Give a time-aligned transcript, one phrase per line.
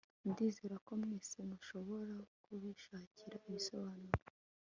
[0.29, 4.17] Ndizera ko mwese mushobora kubishakira ibisobanuro